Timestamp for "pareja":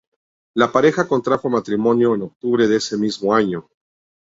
0.71-1.07